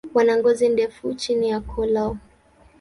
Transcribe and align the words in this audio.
Wana 0.13 0.37
ngozi 0.37 0.69
ndefu 0.69 1.13
chini 1.13 1.47
ya 1.49 1.59
koo 1.59 1.85
lao. 1.85 2.17